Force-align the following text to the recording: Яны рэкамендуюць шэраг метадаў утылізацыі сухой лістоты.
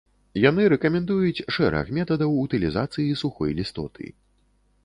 Яны 0.43 0.63
рэкамендуюць 0.73 1.45
шэраг 1.57 1.93
метадаў 1.97 2.31
утылізацыі 2.47 3.19
сухой 3.23 3.49
лістоты. 3.61 4.13